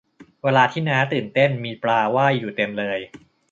[0.43, 2.99] เวลาที่น้าตื่นเต้นมีปลาว่ายอยู่เต็มเลย